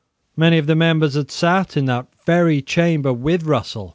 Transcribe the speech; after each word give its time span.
Many 0.35 0.57
of 0.57 0.65
the 0.65 0.75
members 0.75 1.13
had 1.13 1.29
sate 1.29 1.77
in 1.77 1.85
that 1.85 2.07
very 2.25 2.63
chamber 2.63 3.13
with 3.13 3.43
Russell. 3.43 3.89